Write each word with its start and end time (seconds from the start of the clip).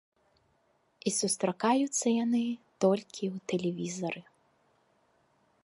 І 1.09 1.11
сустракаюцца 1.19 2.05
яны 2.25 2.41
толькі 2.85 3.23
ў 3.33 3.45
тэлевізары. 3.53 4.21